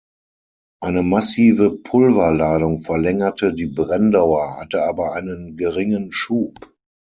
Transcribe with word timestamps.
Eine 0.81 1.03
massive 1.03 1.75
Pulverladung 1.77 2.79
verlängerte 2.81 3.53
die 3.53 3.67
Brenndauer, 3.67 4.57
hatte 4.57 4.81
aber 4.83 5.13
einen 5.13 5.57
geringen 5.57 6.11
Schub. 6.11 6.73